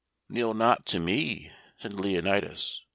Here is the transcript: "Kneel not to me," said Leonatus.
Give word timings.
"Kneel 0.29 0.55
not 0.55 0.87
to 0.87 0.99
me," 0.99 1.51
said 1.77 1.93
Leonatus. 1.93 2.81